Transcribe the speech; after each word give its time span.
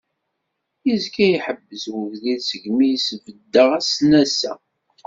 Yezga 0.87 1.25
iḥebbes 1.35 1.83
wegdil 1.93 2.39
segmi 2.49 2.85
i 2.91 2.97
sbeddeɣ 3.07 3.69
asnas-a. 3.79 4.53